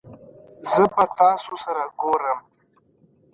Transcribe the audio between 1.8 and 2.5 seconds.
ګورم